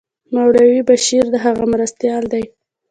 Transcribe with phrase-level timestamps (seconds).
[0.33, 2.43] مولوي بشیر د هغه مرستیال دی.